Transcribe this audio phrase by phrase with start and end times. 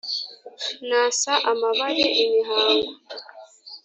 [0.89, 2.91] Nasa amabare ,imihango